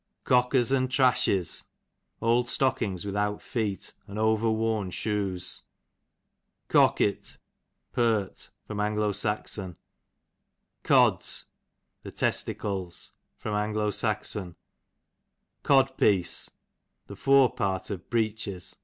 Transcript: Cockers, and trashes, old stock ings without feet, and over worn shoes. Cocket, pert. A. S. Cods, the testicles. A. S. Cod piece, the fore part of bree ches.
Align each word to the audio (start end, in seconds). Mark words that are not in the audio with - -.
Cockers, 0.23 0.71
and 0.71 0.89
trashes, 0.89 1.65
old 2.23 2.49
stock 2.49 2.81
ings 2.81 3.05
without 3.05 3.39
feet, 3.39 3.93
and 4.07 4.17
over 4.17 4.49
worn 4.49 4.89
shoes. 4.89 5.61
Cocket, 6.69 7.37
pert. 7.93 8.49
A. 8.67 8.73
S. 8.75 9.59
Cods, 10.81 11.45
the 12.01 12.11
testicles. 12.11 13.11
A. 13.45 13.49
S. 13.49 14.35
Cod 15.61 15.97
piece, 15.99 16.49
the 17.05 17.15
fore 17.15 17.53
part 17.53 17.91
of 17.91 18.09
bree 18.09 18.33
ches. 18.33 18.77